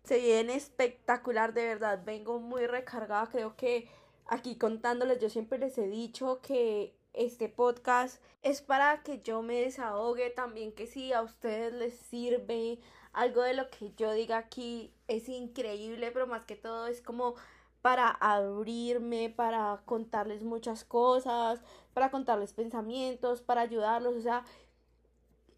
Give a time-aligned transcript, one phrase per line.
[0.03, 2.03] se viene espectacular, de verdad.
[2.05, 3.89] Vengo muy recargada, creo que
[4.29, 9.61] aquí contándoles, yo siempre les he dicho que este podcast es para que yo me
[9.61, 12.79] desahogue también, que si a ustedes les sirve
[13.13, 17.35] algo de lo que yo diga aquí es increíble, pero más que todo es como
[17.81, 21.61] para abrirme, para contarles muchas cosas,
[21.93, 24.43] para contarles pensamientos, para ayudarlos, o sea,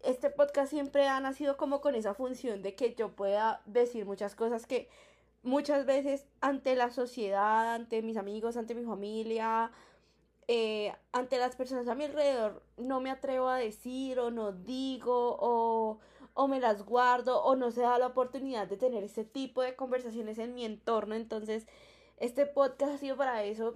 [0.02, 4.34] este podcast siempre ha nacido como con esa función de que yo pueda decir muchas
[4.34, 4.88] cosas que
[5.42, 9.70] muchas veces ante la sociedad, ante mis amigos, ante mi familia,
[10.48, 15.36] eh, ante las personas a mi alrededor, no me atrevo a decir o no digo
[15.40, 16.00] o,
[16.34, 19.76] o me las guardo o no se da la oportunidad de tener este tipo de
[19.76, 21.14] conversaciones en mi entorno.
[21.14, 21.66] Entonces,
[22.18, 23.74] este podcast ha sido para eso.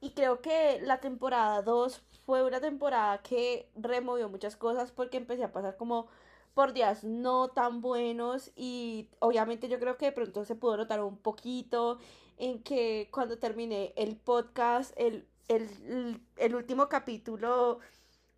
[0.00, 5.44] Y creo que la temporada 2 fue una temporada que removió muchas cosas porque empecé
[5.44, 6.08] a pasar como
[6.54, 11.02] por días no tan buenos y obviamente yo creo que de pronto se pudo notar
[11.02, 11.98] un poquito
[12.38, 17.80] en que cuando terminé el podcast, el, el, último capítulo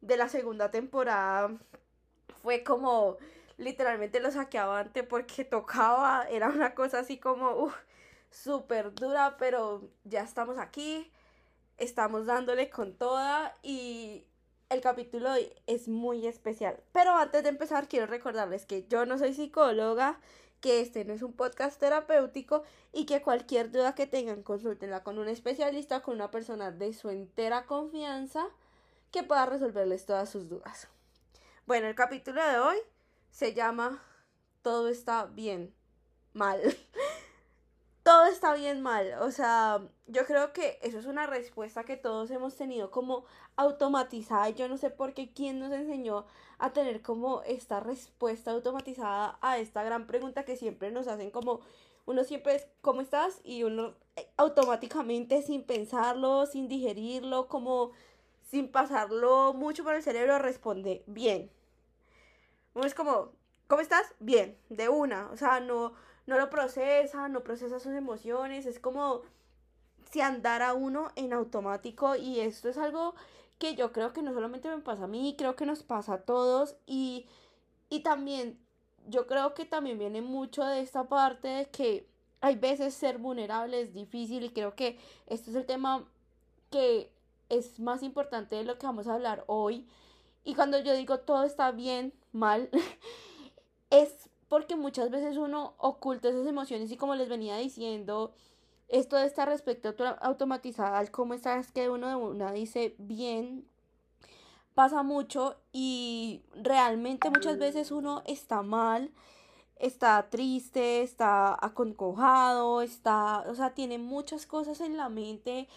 [0.00, 1.56] de la segunda temporada
[2.42, 3.16] fue como
[3.58, 7.72] literalmente lo saqué avante porque tocaba, era una cosa así como
[8.30, 11.10] súper dura, pero ya estamos aquí,
[11.76, 14.26] estamos dándole con toda y
[14.68, 16.80] el capítulo hoy es muy especial.
[16.92, 20.18] Pero antes de empezar, quiero recordarles que yo no soy psicóloga,
[20.60, 25.18] que este no es un podcast terapéutico y que cualquier duda que tengan, consúltenla con
[25.18, 28.46] un especialista, con una persona de su entera confianza
[29.12, 30.88] que pueda resolverles todas sus dudas.
[31.66, 32.76] Bueno, el capítulo de hoy
[33.30, 34.02] se llama
[34.62, 35.74] Todo está bien,
[36.32, 36.60] mal.
[38.06, 39.14] todo está bien mal.
[39.20, 43.24] O sea, yo creo que eso es una respuesta que todos hemos tenido como
[43.56, 44.48] automatizada.
[44.50, 46.24] Yo no sé por qué quién nos enseñó
[46.58, 51.62] a tener como esta respuesta automatizada a esta gran pregunta que siempre nos hacen como
[52.04, 53.40] uno siempre es ¿cómo estás?
[53.42, 57.90] y uno eh, automáticamente sin pensarlo, sin digerirlo, como
[58.44, 61.50] sin pasarlo mucho por el cerebro responde bien.
[62.74, 63.32] Uno es como
[63.66, 64.14] ¿cómo estás?
[64.20, 65.94] Bien, de una, o sea, no
[66.26, 69.22] no lo procesa, no procesa sus emociones, es como
[70.10, 73.14] si andara uno en automático y esto es algo
[73.58, 76.22] que yo creo que no solamente me pasa a mí, creo que nos pasa a
[76.22, 77.26] todos y,
[77.88, 78.58] y también
[79.08, 82.08] yo creo que también viene mucho de esta parte de que
[82.40, 86.04] hay veces ser vulnerable es difícil y creo que este es el tema
[86.70, 87.10] que
[87.48, 89.86] es más importante de lo que vamos a hablar hoy.
[90.44, 92.68] Y cuando yo digo todo está bien, mal,
[93.90, 98.32] es porque muchas veces uno oculta esas emociones y como les venía diciendo,
[98.88, 99.90] esto de esta respuesta
[100.20, 103.66] automatizada al cómo estás que uno de una dice bien
[104.74, 109.10] pasa mucho y realmente muchas veces uno está mal,
[109.76, 115.68] está triste, está aconcojado, está, o sea, tiene muchas cosas en la mente,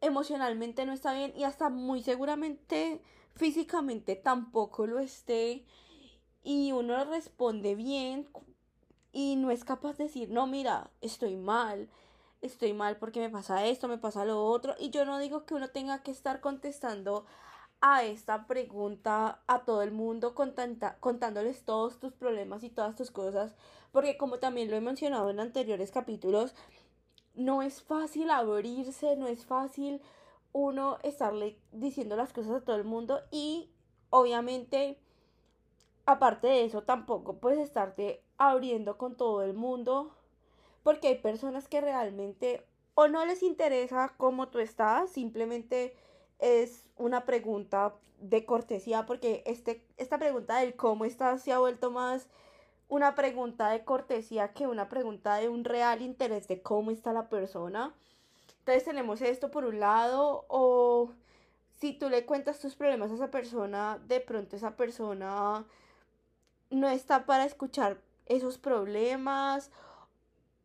[0.00, 3.00] emocionalmente no está bien y hasta muy seguramente
[3.34, 5.64] físicamente tampoco lo esté
[6.42, 8.28] y uno responde bien
[9.12, 11.88] y no es capaz de decir, no, mira, estoy mal,
[12.40, 14.74] estoy mal porque me pasa esto, me pasa lo otro.
[14.78, 17.26] Y yo no digo que uno tenga que estar contestando
[17.80, 23.56] a esta pregunta a todo el mundo contándoles todos tus problemas y todas tus cosas,
[23.90, 26.54] porque como también lo he mencionado en anteriores capítulos,
[27.34, 30.00] no es fácil abrirse, no es fácil
[30.52, 33.68] uno estarle diciendo las cosas a todo el mundo y
[34.10, 35.00] obviamente
[36.06, 40.14] aparte de eso, tampoco puedes estarte abriendo con todo el mundo
[40.82, 45.96] porque hay personas que realmente o no les interesa cómo tú estás, simplemente
[46.38, 51.90] es una pregunta de cortesía porque este, esta pregunta del cómo estás se ha vuelto
[51.90, 52.28] más
[52.88, 57.30] una pregunta de cortesía que una pregunta de un real interés de cómo está la
[57.30, 57.94] persona.
[58.58, 61.10] Entonces tenemos esto por un lado o
[61.70, 65.64] si tú le cuentas tus problemas a esa persona, de pronto esa persona
[66.72, 69.70] no está para escuchar esos problemas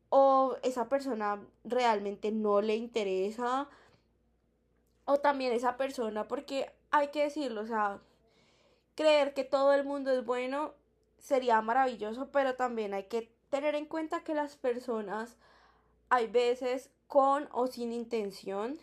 [0.09, 3.67] o esa persona realmente no le interesa
[5.05, 7.99] o también esa persona porque hay que decirlo, o sea,
[8.95, 10.73] creer que todo el mundo es bueno
[11.19, 15.37] sería maravilloso, pero también hay que tener en cuenta que las personas
[16.09, 18.77] hay veces con o sin intención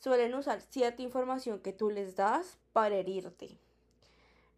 [0.00, 3.58] suelen usar cierta información que tú les das para herirte.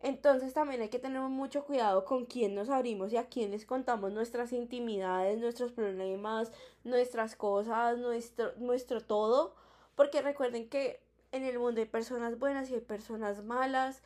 [0.00, 3.66] Entonces también hay que tener mucho cuidado con quién nos abrimos y a quién les
[3.66, 6.52] contamos nuestras intimidades, nuestros problemas,
[6.84, 9.54] nuestras cosas, nuestro, nuestro todo.
[9.96, 11.00] Porque recuerden que
[11.32, 14.02] en el mundo hay personas buenas y hay personas malas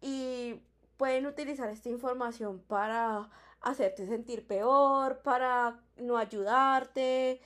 [0.00, 0.60] y
[0.98, 3.30] pueden utilizar esta información para
[3.60, 7.40] hacerte sentir peor, para no ayudarte.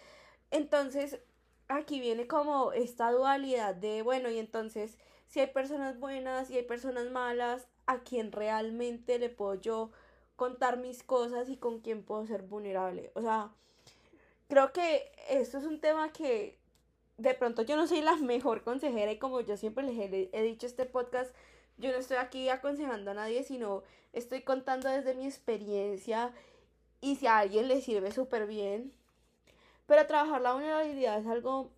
[0.50, 1.20] Entonces
[1.68, 4.98] aquí viene como esta dualidad de, bueno, y entonces
[5.28, 9.90] si hay personas buenas y hay personas malas, a quién realmente le puedo yo
[10.36, 13.10] contar mis cosas y con quién puedo ser vulnerable.
[13.14, 13.50] O sea,
[14.48, 16.58] creo que esto es un tema que
[17.16, 20.42] de pronto yo no soy la mejor consejera y como yo siempre les he, he
[20.42, 21.34] dicho este podcast,
[21.78, 26.32] yo no estoy aquí aconsejando a nadie, sino estoy contando desde mi experiencia
[27.00, 28.92] y si a alguien le sirve súper bien.
[29.86, 31.70] Pero trabajar la vulnerabilidad es algo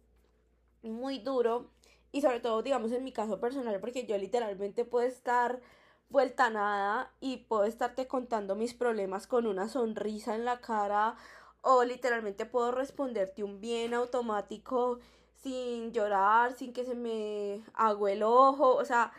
[0.83, 1.71] muy duro
[2.11, 5.61] y sobre todo, digamos, en mi caso personal, porque yo literalmente puedo estar
[6.11, 11.17] vuelta a nada y puedo estarte contando mis problemas con una sonrisa en la cara
[11.61, 15.01] o literalmente puedo responderte un bien automático
[15.43, 19.13] sin llorar, sin que se me haga el ojo, o sea,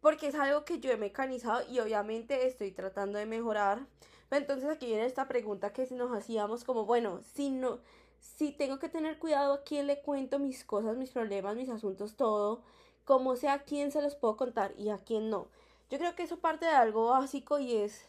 [0.00, 3.86] porque es algo que yo he mecanizado y obviamente estoy tratando de mejorar.
[4.30, 7.80] Entonces aquí viene esta pregunta que nos hacíamos como, bueno, si no,
[8.18, 12.16] si tengo que tener cuidado a quién le cuento mis cosas, mis problemas, mis asuntos,
[12.16, 12.62] todo,
[13.04, 15.48] como sea a quién se los puedo contar y a quién no.
[15.92, 18.06] Yo creo que eso parte de algo básico y es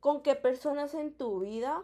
[0.00, 1.82] con qué personas en tu vida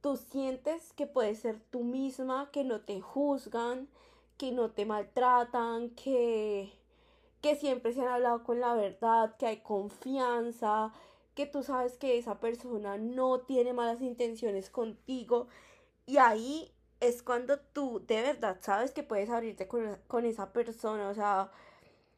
[0.00, 3.86] tú sientes que puedes ser tú misma, que no te juzgan,
[4.38, 6.72] que no te maltratan, que,
[7.40, 10.92] que siempre se han hablado con la verdad, que hay confianza,
[11.36, 15.46] que tú sabes que esa persona no tiene malas intenciones contigo.
[16.04, 21.10] Y ahí es cuando tú de verdad sabes que puedes abrirte con, con esa persona.
[21.10, 21.52] O sea,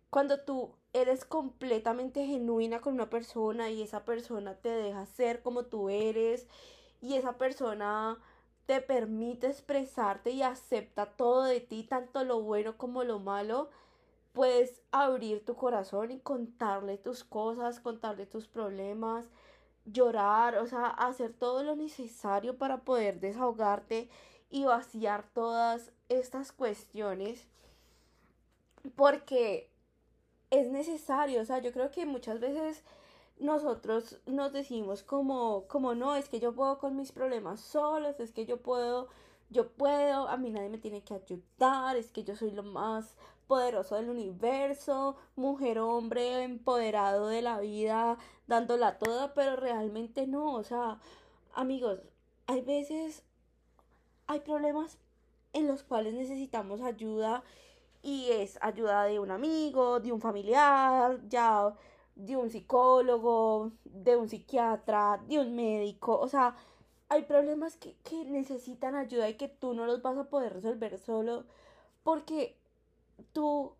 [0.09, 5.65] cuando tú eres completamente genuina con una persona y esa persona te deja ser como
[5.65, 6.47] tú eres
[7.03, 8.19] y esa persona
[8.67, 13.69] te permite expresarte y acepta todo de ti, tanto lo bueno como lo malo,
[14.33, 19.27] puedes abrir tu corazón y contarle tus cosas, contarle tus problemas,
[19.85, 24.09] llorar, o sea, hacer todo lo necesario para poder desahogarte
[24.49, 27.49] y vaciar todas estas cuestiones.
[28.97, 29.74] Porque
[30.55, 32.83] es necesario, o sea, yo creo que muchas veces
[33.39, 38.33] nosotros nos decimos como, como no, es que yo puedo con mis problemas solos, es
[38.33, 39.09] que yo puedo,
[39.51, 43.17] yo puedo, a mí nadie me tiene que ayudar, es que yo soy lo más
[43.49, 50.63] poderoso del universo, mujer, hombre, empoderado de la vida, dándola toda, pero realmente no, o
[50.63, 50.99] sea,
[51.55, 52.01] amigos,
[52.47, 53.25] hay veces,
[54.27, 54.99] hay problemas
[55.53, 57.43] en los cuales necesitamos ayuda
[58.05, 61.75] y es ayuda de un amigo, de un familiar, ya
[62.15, 66.55] de un psicólogo, de un psiquiatra, de un médico, o sea,
[67.09, 70.99] hay problemas que, que necesitan ayuda y que tú no los vas a poder resolver
[70.99, 71.45] solo
[72.03, 72.57] porque
[73.33, 73.73] tú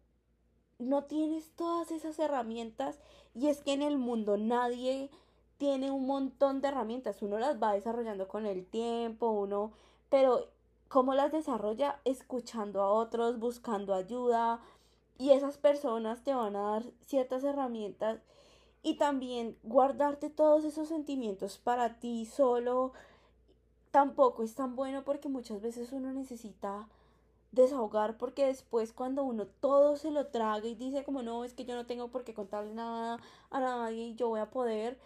[0.79, 2.99] no tienes todas esas herramientas
[3.35, 5.11] y es que en el mundo nadie
[5.59, 9.73] tiene un montón de herramientas, uno las va desarrollando con el tiempo, uno,
[10.09, 10.49] pero
[10.95, 14.61] cómo las desarrolla escuchando a otros, buscando ayuda
[15.19, 18.21] y esas personas te van a dar ciertas herramientas
[18.81, 22.93] y también guardarte todos esos sentimientos para ti solo
[23.91, 26.89] tampoco es tan bueno porque muchas veces uno necesita
[27.51, 31.65] desahogar porque después cuando uno todo se lo traga y dice como no, es que
[31.65, 33.19] yo no tengo por qué contarle nada
[33.51, 34.97] a nadie y yo voy a poder,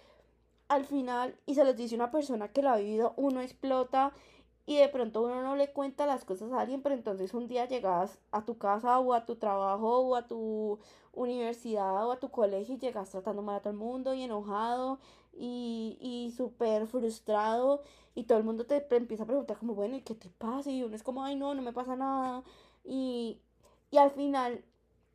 [0.68, 4.12] al final, y se los dice una persona que lo ha vivido, uno explota
[4.69, 7.65] y de pronto uno no le cuenta las cosas a alguien, pero entonces un día
[7.65, 10.79] llegas a tu casa o a tu trabajo o a tu
[11.15, 14.99] universidad o a tu colegio y llegas tratando mal a todo el mundo y enojado
[15.33, 17.81] y, y súper frustrado
[18.15, 20.71] y todo el mundo te empieza a preguntar como, bueno, ¿y qué te pasa?
[20.71, 22.43] Y uno es como, ay, no, no me pasa nada.
[22.85, 23.41] Y,
[23.91, 24.63] y al final,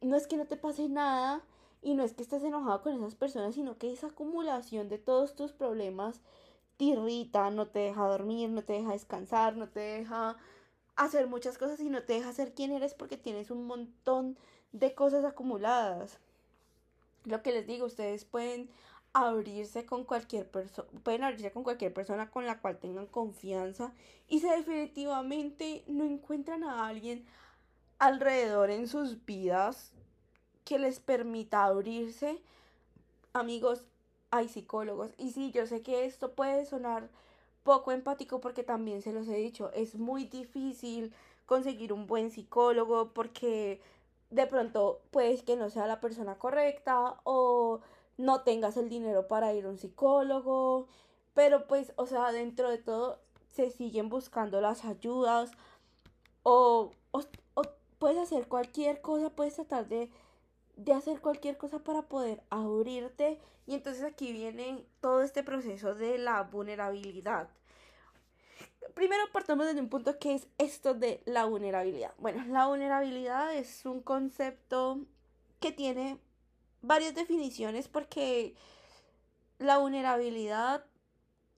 [0.01, 1.43] no es que no te pase nada
[1.83, 5.35] y no es que estés enojado con esas personas, sino que esa acumulación de todos
[5.35, 6.21] tus problemas
[6.77, 10.37] te irrita, no te deja dormir, no te deja descansar, no te deja
[10.95, 14.37] hacer muchas cosas y no te deja ser quien eres porque tienes un montón
[14.71, 16.19] de cosas acumuladas.
[17.25, 18.69] Lo que les digo, ustedes pueden
[19.13, 23.93] abrirse con cualquier persona, pueden abrirse con cualquier persona con la cual tengan confianza
[24.27, 27.23] y si definitivamente no encuentran a alguien
[27.99, 29.93] alrededor en sus vidas
[30.65, 32.41] que les permita abrirse,
[33.33, 33.85] amigos,
[34.33, 35.11] hay psicólogos.
[35.19, 37.07] Y sí, yo sé que esto puede sonar
[37.63, 41.13] poco empático porque también se los he dicho, es muy difícil
[41.45, 43.79] conseguir un buen psicólogo porque
[44.31, 47.81] de pronto puedes que no sea la persona correcta o
[48.17, 50.87] no tengas el dinero para ir a un psicólogo,
[51.35, 53.19] pero pues, o sea, dentro de todo
[53.51, 55.51] se siguen buscando las ayudas
[56.41, 57.21] o, o,
[57.99, 60.09] puedes hacer cualquier cosa, puedes tratar de,
[60.75, 66.17] de hacer cualquier cosa para poder abrirte y entonces aquí viene todo este proceso de
[66.17, 67.49] la vulnerabilidad
[68.93, 72.13] primero partamos desde un punto que es esto de la vulnerabilidad.
[72.17, 74.99] Bueno, la vulnerabilidad es un concepto
[75.59, 76.19] que tiene
[76.81, 78.55] varias definiciones porque
[79.59, 80.85] la vulnerabilidad,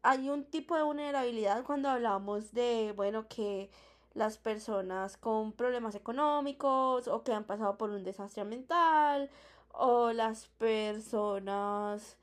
[0.03, 3.71] hay un tipo de vulnerabilidad cuando hablamos de, bueno, que
[4.15, 9.29] las personas con problemas económicos o que han pasado por un desastre mental
[9.71, 12.17] o las personas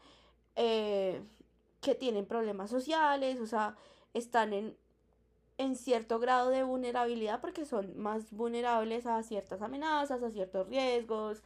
[0.56, 1.22] eh,
[1.80, 3.76] que tienen problemas sociales, o sea,
[4.14, 4.76] están en
[5.58, 11.42] en cierto grado de vulnerabilidad porque son más vulnerables a ciertas amenazas, a ciertos riesgos,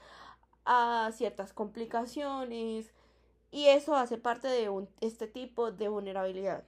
[0.65, 2.93] a ciertas complicaciones
[3.51, 6.65] y eso hace parte de un, este tipo de vulnerabilidad.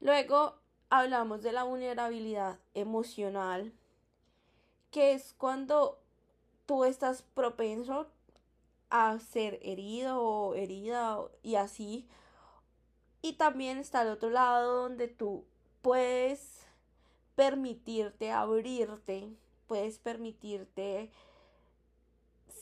[0.00, 0.56] Luego
[0.98, 3.72] hablamos de la vulnerabilidad emocional,
[4.90, 5.98] que es cuando
[6.66, 8.06] tú estás propenso
[8.90, 12.06] a ser herido o herida y así.
[13.22, 15.44] Y también está el otro lado donde tú
[15.82, 16.64] puedes
[17.34, 19.28] permitirte abrirte,
[19.66, 21.10] puedes permitirte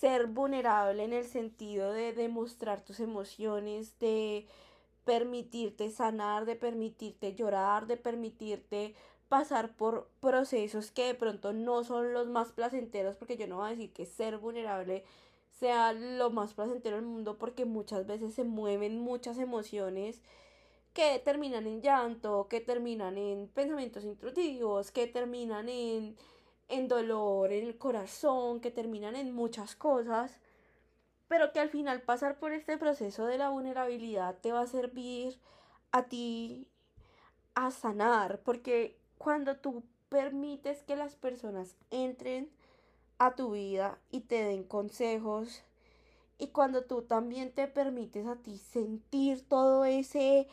[0.01, 4.49] ser vulnerable en el sentido de demostrar tus emociones, de
[5.04, 8.94] permitirte sanar, de permitirte llorar, de permitirte
[9.28, 13.68] pasar por procesos que de pronto no son los más placenteros, porque yo no voy
[13.68, 15.04] a decir que ser vulnerable
[15.59, 20.21] sea lo más placentero del mundo, porque muchas veces se mueven muchas emociones
[20.92, 26.16] que terminan en llanto, que terminan en pensamientos intrusivos, que terminan en,
[26.68, 30.40] en dolor en el corazón, que terminan en muchas cosas,
[31.29, 35.38] pero que al final pasar por este proceso de la vulnerabilidad te va a servir
[35.91, 36.69] a ti
[37.55, 42.50] a sanar, porque cuando tú permites que las personas entren
[43.19, 45.62] a tu vida y te den consejos,
[46.38, 50.49] y cuando tú también te permites a ti sentir todo ese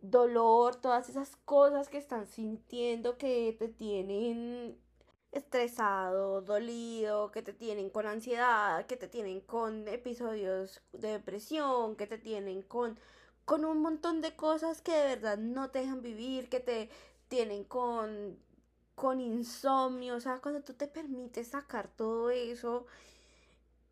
[0.00, 4.78] dolor, todas esas cosas que están sintiendo que te tienen
[5.34, 12.06] estresado, dolido, que te tienen con ansiedad, que te tienen con episodios de depresión, que
[12.06, 12.98] te tienen con
[13.44, 16.88] con un montón de cosas que de verdad no te dejan vivir, que te
[17.28, 18.38] tienen con
[18.94, 22.86] con insomnio, o sea, cuando tú te permites sacar todo eso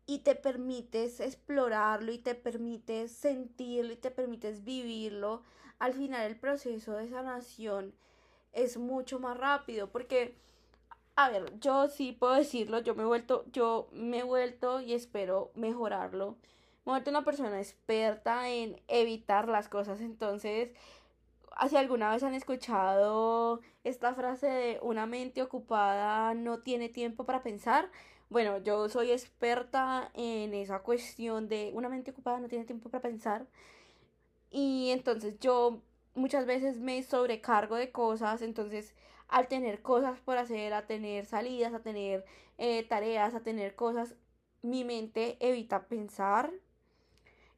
[0.05, 5.43] y te permites explorarlo y te permites sentirlo y te permites vivirlo,
[5.79, 7.93] al final el proceso de sanación
[8.53, 10.35] es mucho más rápido porque
[11.15, 14.93] a ver, yo sí puedo decirlo, yo me he vuelto, yo me he vuelto y
[14.93, 16.37] espero mejorarlo.
[16.85, 20.71] Me he vuelto una persona experta en evitar las cosas, entonces,
[21.69, 27.43] si alguna vez han escuchado esta frase de una mente ocupada no tiene tiempo para
[27.43, 27.89] pensar,
[28.29, 33.01] bueno, yo soy experta en esa cuestión de una mente ocupada no tiene tiempo para
[33.01, 33.45] pensar.
[34.51, 35.81] Y entonces yo
[36.15, 38.93] muchas veces me sobrecargo de cosas, entonces
[39.33, 42.23] al tener cosas por hacer, a tener salidas, a tener
[42.59, 44.13] eh, tareas, a tener cosas,
[44.61, 46.53] mi mente evita pensar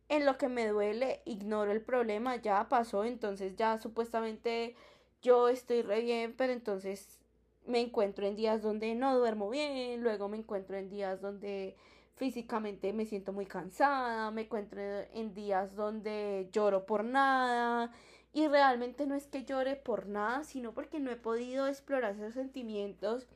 [0.08, 4.77] en lo que me duele, ignoro el problema, ya pasó, entonces ya supuestamente
[5.22, 7.20] yo estoy re bien, pero entonces
[7.65, 11.75] me encuentro en días donde no duermo bien, luego me encuentro en días donde
[12.15, 17.91] físicamente me siento muy cansada, me encuentro en días donde lloro por nada
[18.35, 22.33] y realmente no es que llore por nada, sino porque no he podido explorar esos
[22.33, 23.27] sentimientos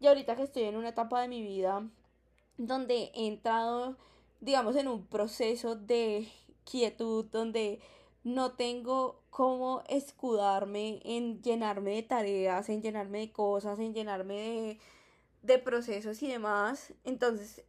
[0.00, 1.86] y ahorita que estoy en una etapa de mi vida
[2.56, 3.98] donde he entrado,
[4.40, 6.26] digamos, en un proceso de
[6.64, 7.80] quietud, donde
[8.22, 14.80] no tengo cómo escudarme en llenarme de tareas, en llenarme de cosas, en llenarme de,
[15.42, 16.94] de procesos y demás.
[17.04, 17.62] Entonces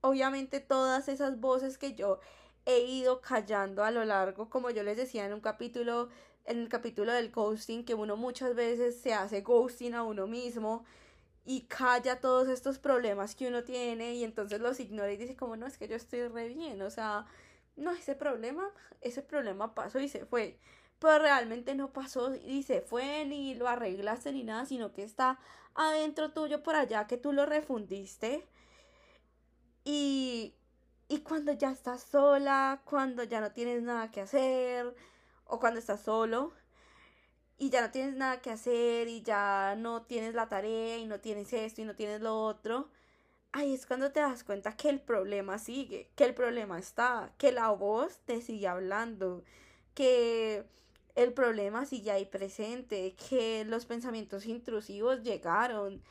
[0.00, 2.18] obviamente todas esas voces que yo
[2.66, 6.08] he ido callando a lo largo, como yo les decía en un capítulo,
[6.44, 10.84] en el capítulo del ghosting, que uno muchas veces se hace ghosting a uno mismo
[11.44, 15.56] y calla todos estos problemas que uno tiene y entonces los ignora y dice como
[15.56, 17.26] no, es que yo estoy re bien, o sea,
[17.76, 20.58] no, ese problema, ese problema pasó y se fue.
[20.98, 25.40] Pero realmente no pasó y se fue ni lo arreglaste ni nada, sino que está
[25.74, 28.46] adentro tuyo por allá que tú lo refundiste
[29.84, 30.54] y,
[31.12, 34.94] y cuando ya estás sola, cuando ya no tienes nada que hacer,
[35.44, 36.52] o cuando estás solo,
[37.58, 41.20] y ya no tienes nada que hacer y ya no tienes la tarea y no
[41.20, 42.88] tienes esto y no tienes lo otro,
[43.52, 47.52] ahí es cuando te das cuenta que el problema sigue, que el problema está, que
[47.52, 49.44] la voz te sigue hablando,
[49.92, 50.64] que
[51.14, 56.02] el problema sigue ahí presente, que los pensamientos intrusivos llegaron,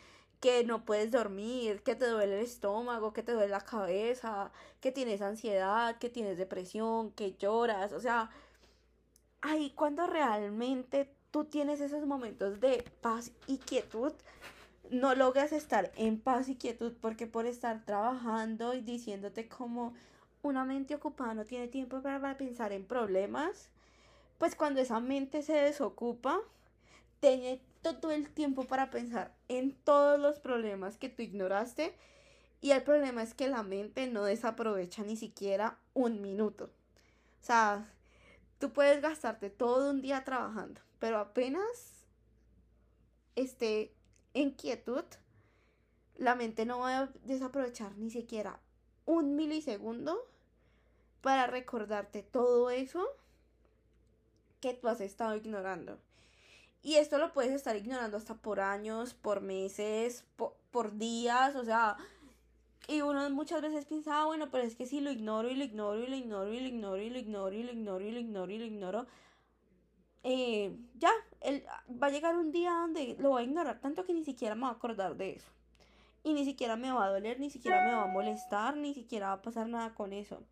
[0.42, 4.92] que no puedes dormir, que te duele el estómago, que te duele la cabeza, que
[4.92, 8.32] tienes ansiedad, que tienes depresión, que lloras, o sea,
[9.42, 14.14] ahí cuando realmente tú tienes esos momentos de paz y quietud,
[14.90, 19.94] no logras estar en paz y quietud porque por estar trabajando y diciéndote como
[20.42, 23.70] una mente ocupada no tiene tiempo para pensar en problemas,
[24.40, 26.40] pues cuando esa mente se desocupa,
[27.20, 31.96] tiene todo el tiempo para pensar en todos los problemas que tú ignoraste
[32.62, 36.66] y el problema es que la mente no desaprovecha ni siquiera un minuto.
[36.66, 37.92] O sea,
[38.60, 42.06] tú puedes gastarte todo un día trabajando, pero apenas
[43.36, 43.96] esté
[44.36, 45.04] en quietud,
[46.16, 48.60] la mente no va a desaprovechar ni siquiera
[49.06, 50.30] un milisegundo
[51.22, 53.08] para recordarte todo eso
[54.60, 56.00] que tú has estado ignorando.
[56.84, 60.26] Y esto lo puedes estar ignorando hasta por años, por meses,
[60.72, 61.96] por, días, o sea,
[62.88, 65.64] y uno muchas veces piensa, ah, bueno, pero es que si lo ignoro y lo
[65.64, 68.20] ignoro y lo ignoro y lo ignoro y lo ignoro y lo ignoro y lo
[68.20, 69.08] ignoro y lo ignoro,
[70.24, 71.12] eh, ya,
[71.42, 71.64] él,
[72.02, 74.64] va a llegar un día donde lo voy a ignorar tanto que ni siquiera me
[74.64, 75.52] va a acordar de eso.
[76.24, 79.28] Y ni siquiera me va a doler, ni siquiera me va a molestar, ni siquiera
[79.28, 80.44] va a pasar nada con eso.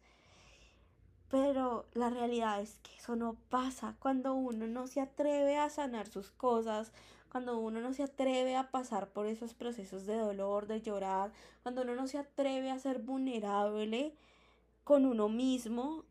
[1.29, 3.95] Pero la realidad es que eso no pasa.
[3.99, 6.91] Cuando uno no se atreve a sanar sus cosas,
[7.31, 11.31] cuando uno no se atreve a pasar por esos procesos de dolor, de llorar,
[11.61, 14.15] cuando uno no se atreve a ser vulnerable
[14.83, 16.05] con uno mismo,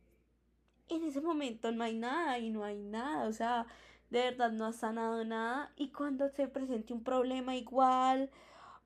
[0.89, 3.67] en ese momento no hay nada y no hay nada, o sea,
[4.11, 5.73] de verdad no has sanado nada.
[5.77, 8.31] Y cuando se presente un problema igual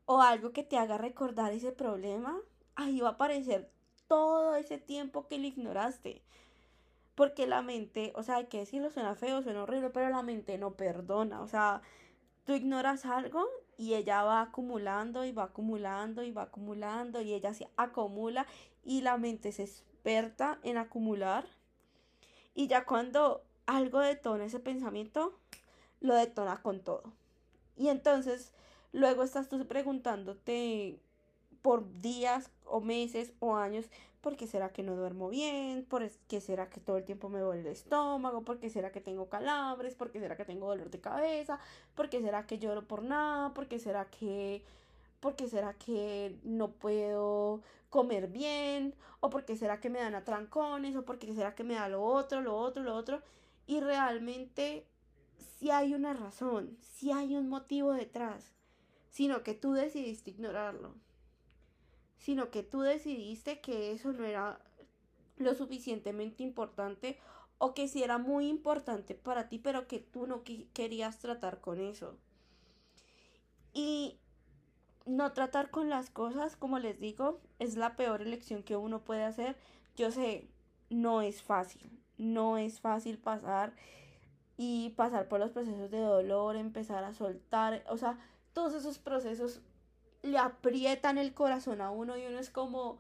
[0.07, 2.41] o algo que te haga recordar ese problema,
[2.75, 3.71] ahí va a aparecer
[4.13, 6.21] todo ese tiempo que le ignoraste.
[7.15, 10.59] Porque la mente, o sea, hay que decirlo, suena feo, suena horrible, pero la mente
[10.59, 11.41] no perdona.
[11.41, 11.81] O sea,
[12.45, 13.43] tú ignoras algo
[13.79, 18.47] y ella va acumulando y va acumulando y va acumulando y ella se acumula
[18.85, 21.47] y la mente se experta en acumular.
[22.55, 25.39] Y ya cuando algo detona ese pensamiento,
[26.01, 27.15] lo detona con todo.
[27.79, 28.53] Y entonces
[28.93, 31.01] luego estás tú preguntándote
[31.63, 33.87] por días o meses o años,
[34.21, 35.85] ¿por qué será que no duermo bien?
[35.85, 38.43] ¿Por qué será que todo el tiempo me duele el estómago?
[38.43, 39.95] ¿Por qué será que tengo calambres?
[39.95, 41.59] ¿Por qué será que tengo dolor de cabeza?
[41.95, 43.55] ¿Por qué será que lloro por nada?
[43.55, 44.63] ¿Por qué será que
[45.21, 48.95] ¿por qué será que no puedo comer bien?
[49.21, 50.97] ¿O por qué será que me dan atrancones?
[50.97, 53.23] ¿O por qué será que me da lo otro, lo otro, lo otro?
[53.67, 54.85] Y realmente
[55.59, 58.53] si hay una razón, si hay un motivo detrás,
[59.11, 60.95] sino que tú decidiste ignorarlo
[62.23, 64.61] sino que tú decidiste que eso no era
[65.39, 67.19] lo suficientemente importante
[67.59, 71.81] o que sí era muy importante para ti, pero que tú no querías tratar con
[71.81, 72.17] eso.
[73.73, 74.21] Y
[75.05, 79.25] no tratar con las cosas, como les digo, es la peor elección que uno puede
[79.25, 79.57] hacer.
[79.97, 80.47] Yo sé,
[80.91, 83.75] no es fácil, no es fácil pasar
[84.57, 88.17] y pasar por los procesos de dolor, empezar a soltar, o sea,
[88.53, 89.61] todos esos procesos
[90.23, 92.99] le aprietan el corazón a uno y uno es como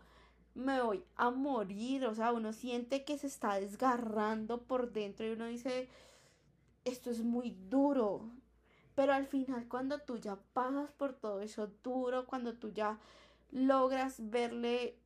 [0.55, 5.31] me voy a morir, o sea, uno siente que se está desgarrando por dentro y
[5.31, 5.89] uno dice,
[6.85, 8.29] esto es muy duro,
[8.95, 12.99] pero al final cuando tú ya pasas por todo eso duro, cuando tú ya
[13.51, 14.97] logras verle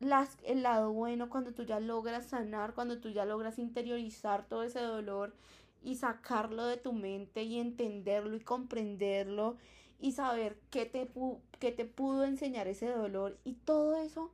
[0.00, 4.64] las, el lado bueno, cuando tú ya logras sanar, cuando tú ya logras interiorizar todo
[4.64, 5.34] ese dolor
[5.82, 9.56] y sacarlo de tu mente y entenderlo y comprenderlo
[9.98, 11.10] y saber qué te,
[11.58, 14.32] qué te pudo enseñar ese dolor y todo eso,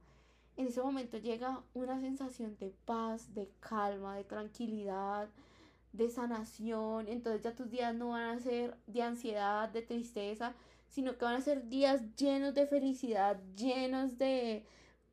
[0.57, 5.29] en ese momento llega una sensación de paz, de calma, de tranquilidad,
[5.92, 7.09] de sanación.
[7.09, 10.55] Entonces ya tus días no van a ser de ansiedad, de tristeza,
[10.88, 14.64] sino que van a ser días llenos de felicidad, llenos de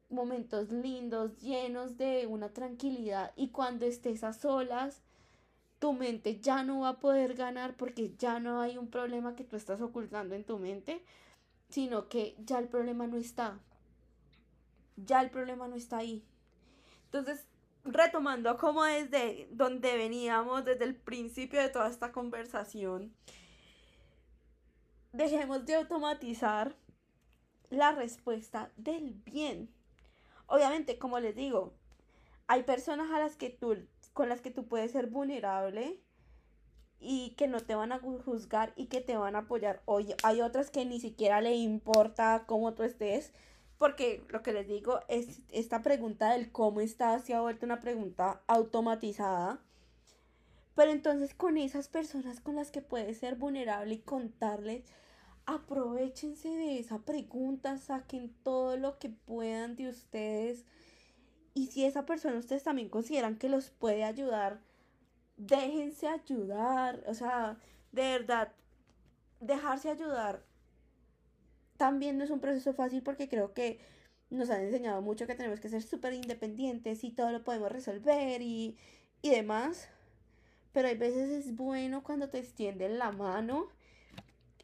[0.10, 3.32] momentos lindos, llenos de una tranquilidad.
[3.36, 5.02] Y cuando estés a solas,
[5.82, 9.44] tu mente ya no va a poder ganar porque ya no hay un problema que
[9.44, 11.04] tú estás ocultando en tu mente,
[11.70, 13.60] sino que ya el problema no está.
[14.96, 16.24] Ya el problema no está ahí.
[17.06, 17.48] Entonces,
[17.84, 23.16] retomando como desde donde veníamos, desde el principio de toda esta conversación,
[25.14, 26.76] dejemos de automatizar
[27.72, 29.74] la respuesta del bien.
[30.46, 31.74] Obviamente, como les digo,
[32.46, 33.78] hay personas a las que tú
[34.14, 36.02] con las que tú puedes ser vulnerable
[37.00, 39.82] y que no te van a juzgar y que te van a apoyar.
[39.86, 43.34] Oye, hay otras que ni siquiera le importa cómo tú estés,
[43.78, 47.80] porque lo que les digo es esta pregunta del cómo estás se ha vuelto una
[47.80, 49.60] pregunta automatizada.
[50.76, 54.84] Pero entonces con esas personas con las que puedes ser vulnerable y contarles,
[55.46, 60.66] aprovechense de esa pregunta, saquen todo lo que puedan de ustedes.
[61.54, 64.62] Y si esa persona ustedes también consideran que los puede ayudar,
[65.38, 67.58] déjense ayudar, o sea,
[67.92, 68.54] de verdad,
[69.40, 70.44] dejarse ayudar
[71.82, 73.80] también no es un proceso fácil porque creo que
[74.30, 78.40] nos han enseñado mucho que tenemos que ser súper independientes y todo lo podemos resolver
[78.44, 78.78] y,
[79.24, 79.90] y demás.
[80.74, 83.68] Pero hay veces es bueno cuando te extienden la mano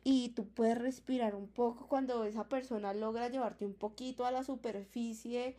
[0.04, 4.43] y tú puedes respirar un poco cuando esa persona logra llevarte un poquito a la
[4.43, 5.58] superficie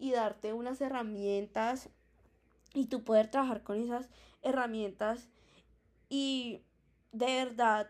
[0.00, 1.90] y darte unas herramientas
[2.74, 4.08] y tú poder trabajar con esas
[4.42, 5.28] herramientas
[6.08, 6.62] y
[7.12, 7.88] de verdad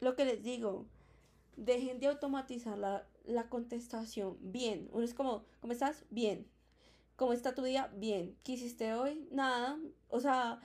[0.00, 0.86] lo que les digo
[1.56, 6.04] dejen de automatizar la, la contestación bien uno es como ¿cómo estás?
[6.10, 6.46] bien
[7.16, 7.90] ¿cómo está tu día?
[7.94, 9.28] bien ¿qué hiciste hoy?
[9.30, 9.78] nada
[10.08, 10.60] o sea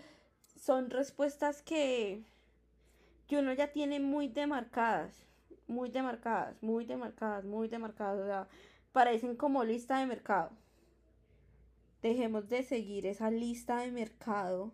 [0.60, 2.24] son respuestas que,
[3.28, 5.26] que uno ya tiene muy demarcadas
[5.68, 8.48] muy demarcadas muy demarcadas muy demarcadas o sea
[8.96, 10.52] parecen como lista de mercado
[12.02, 14.72] Dejemos de seguir esa lista de mercado.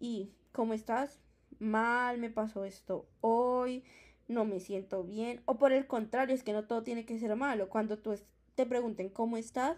[0.00, 1.20] Y, ¿cómo estás?
[1.58, 3.84] Mal, me pasó esto hoy,
[4.26, 5.42] no me siento bien.
[5.44, 7.68] O por el contrario, es que no todo tiene que ser malo.
[7.68, 8.14] Cuando tú
[8.54, 9.76] te pregunten cómo estás,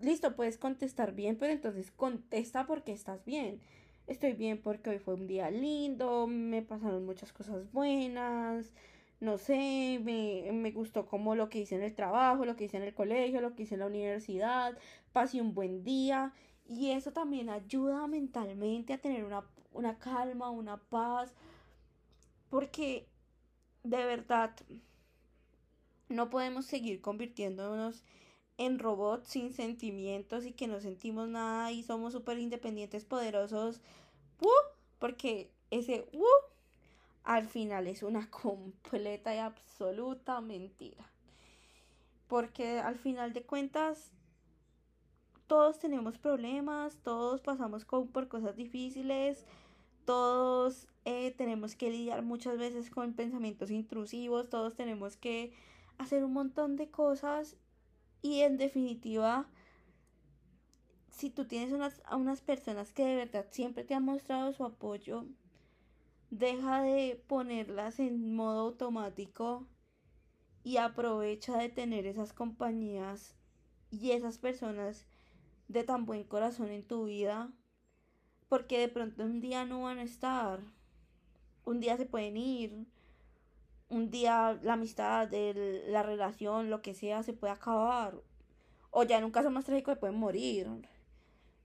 [0.00, 3.60] listo, puedes contestar bien, pero entonces contesta porque estás bien.
[4.06, 8.72] Estoy bien porque hoy fue un día lindo, me pasaron muchas cosas buenas,
[9.20, 12.76] no sé, me, me, gustó como lo que hice en el trabajo, lo que hice
[12.76, 14.78] en el colegio, lo que hice en la universidad,
[15.12, 16.32] pasé un buen día
[16.68, 21.34] y eso también ayuda mentalmente a tener una, una calma, una paz,
[22.50, 23.08] porque
[23.82, 24.54] de verdad
[26.08, 28.04] no podemos seguir convirtiéndonos
[28.56, 33.80] en robots sin sentimientos y que no sentimos nada y somos súper independientes, poderosos,
[34.98, 36.06] porque ese
[37.28, 41.04] al final es una completa y absoluta mentira.
[42.26, 44.12] Porque al final de cuentas,
[45.46, 49.44] todos tenemos problemas, todos pasamos por cosas difíciles,
[50.06, 55.52] todos eh, tenemos que lidiar muchas veces con pensamientos intrusivos, todos tenemos que
[55.98, 57.56] hacer un montón de cosas
[58.22, 59.46] y en definitiva,
[61.10, 64.64] si tú tienes unas, a unas personas que de verdad siempre te han mostrado su
[64.64, 65.26] apoyo,
[66.30, 69.66] deja de ponerlas en modo automático
[70.62, 73.34] y aprovecha de tener esas compañías
[73.90, 75.06] y esas personas
[75.68, 77.50] de tan buen corazón en tu vida
[78.48, 80.60] porque de pronto un día no van a estar.
[81.64, 82.86] Un día se pueden ir
[83.90, 88.14] un día la amistad la relación lo que sea se puede acabar
[88.90, 90.68] o ya en un caso más trágico se pueden morir.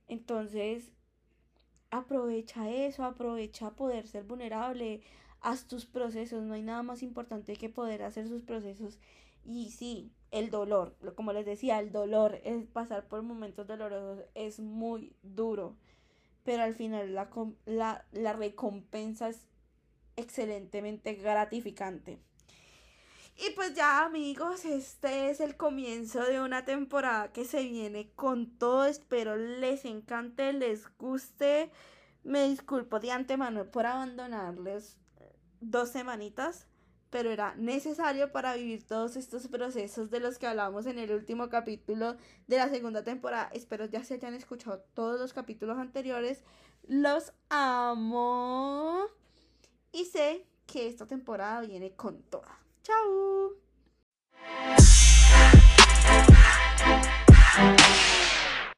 [0.07, 0.91] Entonces
[1.93, 5.01] aprovecha eso, aprovecha poder ser vulnerable,
[5.41, 8.99] haz tus procesos, no hay nada más importante que poder hacer sus procesos.
[9.45, 14.59] Y sí, el dolor, como les decía, el dolor, es pasar por momentos dolorosos es
[14.59, 15.75] muy duro,
[16.43, 17.29] pero al final la,
[17.65, 19.45] la, la recompensa es
[20.15, 22.19] excelentemente gratificante.
[23.35, 28.57] Y pues ya amigos, este es el comienzo de una temporada que se viene con
[28.57, 28.85] todo.
[28.85, 31.71] Espero les encante, les guste.
[32.23, 34.97] Me disculpo de antemano por abandonarles
[35.61, 36.67] dos semanitas,
[37.09, 41.49] pero era necesario para vivir todos estos procesos de los que hablamos en el último
[41.49, 42.15] capítulo
[42.47, 43.49] de la segunda temporada.
[43.53, 46.43] Espero ya se hayan escuchado todos los capítulos anteriores.
[46.87, 49.05] Los amo.
[49.91, 52.62] Y sé que esta temporada viene con toda.
[52.83, 53.55] Tchau!